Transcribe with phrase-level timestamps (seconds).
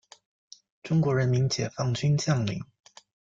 [0.81, 2.65] 中国人民解放军将领。